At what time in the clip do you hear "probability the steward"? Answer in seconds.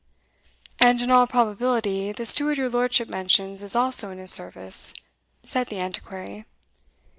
1.27-2.57